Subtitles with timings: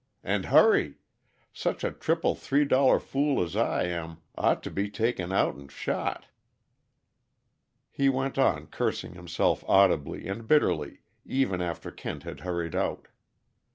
[0.23, 0.95] And hurry!
[1.53, 5.71] Such a triple three star fool as I am ought to be taken out and
[5.71, 6.25] shot."
[7.91, 13.09] He went on cursing himself audibly and bitterly, even after Kent had hurried out.